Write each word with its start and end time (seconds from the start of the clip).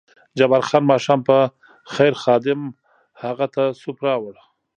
جبار 0.37 0.61
خان: 0.67 0.83
ماښام 0.91 1.19
په 1.27 1.37
خیر، 1.93 2.13
خادم 2.23 2.61
هغه 3.23 3.47
ته 3.53 3.63
سوپ 3.81 3.97
راوړ. 4.05 4.35